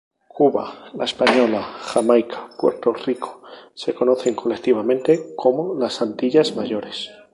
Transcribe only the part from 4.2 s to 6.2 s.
colectivamente como las